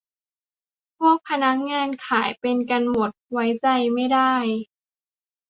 [0.97, 4.33] พวกพนักงานขายเป็นเหมือนกันหมด ไว้ใจไม่ได้